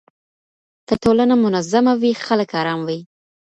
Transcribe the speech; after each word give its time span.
که 0.87 0.93
ټولنه 1.03 1.33
منظمه 1.45 1.93
وي 2.01 2.11
خلګ 2.25 2.49
آرام 2.61 2.79
وي. 2.87 2.99